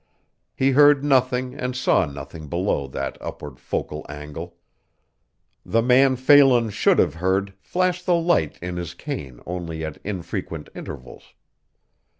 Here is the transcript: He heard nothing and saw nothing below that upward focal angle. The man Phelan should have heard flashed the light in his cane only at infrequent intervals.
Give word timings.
He 0.55 0.71
heard 0.71 1.03
nothing 1.03 1.53
and 1.53 1.75
saw 1.75 2.07
nothing 2.07 2.47
below 2.47 2.87
that 2.87 3.19
upward 3.21 3.59
focal 3.59 4.03
angle. 4.09 4.55
The 5.63 5.83
man 5.83 6.15
Phelan 6.15 6.71
should 6.71 6.97
have 6.97 7.13
heard 7.13 7.53
flashed 7.61 8.07
the 8.07 8.15
light 8.15 8.57
in 8.63 8.77
his 8.77 8.95
cane 8.95 9.41
only 9.45 9.85
at 9.85 10.01
infrequent 10.03 10.69
intervals. 10.73 11.35